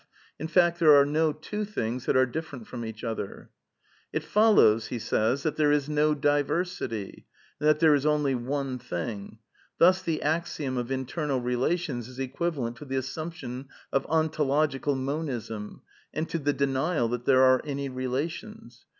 [0.39, 3.51] In fact, there are no two things that are different from each other."
[4.11, 7.27] It follows that there is no diversity
[7.59, 9.37] and that there is onl;^ one thing.
[9.77, 15.83] Thus the axiom of internal relations is equivalent to the assiunption of ontological Monism
[16.15, 18.85] and to the denial that there are any relations.